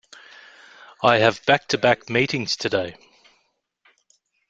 [1.03, 2.95] I have back-to-back meetings today.